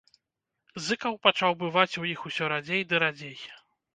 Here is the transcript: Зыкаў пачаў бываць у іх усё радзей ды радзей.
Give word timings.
Зыкаў 0.85 1.17
пачаў 1.25 1.51
бываць 1.63 1.99
у 2.03 2.07
іх 2.13 2.25
усё 2.31 2.49
радзей 2.53 2.81
ды 2.95 3.03
радзей. 3.07 3.37